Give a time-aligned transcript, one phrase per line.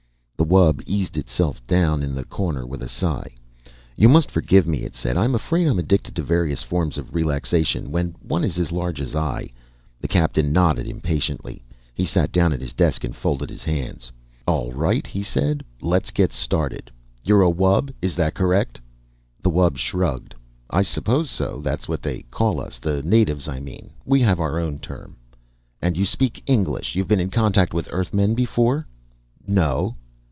[0.35, 3.35] The wub eased itself down in the corner with a sigh.
[3.95, 5.15] "You must forgive me," it said.
[5.15, 7.89] "I'm afraid I'm addicted to various forms of relaxation.
[7.91, 9.49] When one is as large as I"
[10.01, 11.63] The Captain nodded impatiently.
[11.93, 14.11] He sat down at his desk and folded his hands.
[14.47, 15.63] "All right," he said.
[15.79, 16.89] "Let's get started.
[17.23, 17.93] You're a wub?
[18.01, 18.81] Is that correct?"
[19.43, 20.33] The wub shrugged.
[20.71, 21.61] "I suppose so.
[21.63, 23.91] That's what they call us, the natives, I mean.
[24.05, 25.15] We have our own term."
[25.83, 26.93] "And you speak English?
[26.95, 28.85] You've been in contact with Earthmen before?"
[29.47, 29.95] "No."